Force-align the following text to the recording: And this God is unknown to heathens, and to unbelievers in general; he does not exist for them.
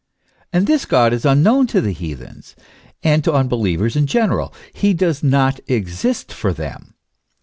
And 0.51 0.65
this 0.65 0.85
God 0.85 1.13
is 1.13 1.25
unknown 1.25 1.67
to 1.67 1.79
heathens, 1.91 2.55
and 3.03 3.23
to 3.23 3.33
unbelievers 3.35 3.95
in 3.95 4.07
general; 4.07 4.51
he 4.73 4.95
does 4.95 5.21
not 5.21 5.59
exist 5.69 6.33
for 6.33 6.51
them. 6.53 6.95